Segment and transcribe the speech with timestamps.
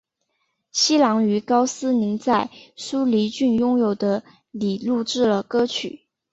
[0.71, 6.07] 希兰于高斯林在舒梨郡拥有的里录制了歌曲。